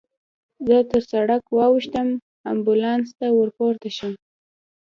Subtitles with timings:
[0.67, 2.07] زه تر سړک واوښتم،
[2.51, 4.13] امبولانس ته ورپورته شوم.